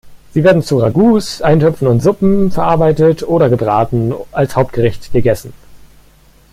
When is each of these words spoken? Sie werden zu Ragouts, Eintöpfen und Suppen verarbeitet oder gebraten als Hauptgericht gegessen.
Sie 0.33 0.43
werden 0.43 0.63
zu 0.63 0.79
Ragouts, 0.79 1.43
Eintöpfen 1.43 1.85
und 1.87 2.01
Suppen 2.01 2.49
verarbeitet 2.49 3.21
oder 3.21 3.49
gebraten 3.51 4.15
als 4.31 4.55
Hauptgericht 4.55 5.11
gegessen. 5.13 5.53